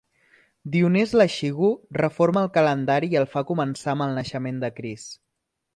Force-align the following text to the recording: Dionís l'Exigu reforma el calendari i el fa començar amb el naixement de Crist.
Dionís 0.75 1.13
l'Exigu 1.21 1.69
reforma 1.99 2.43
el 2.47 2.51
calendari 2.57 3.13
i 3.17 3.21
el 3.23 3.31
fa 3.35 3.45
començar 3.53 3.95
amb 3.97 4.09
el 4.09 4.21
naixement 4.21 4.63
de 4.67 4.77
Crist. 4.81 5.21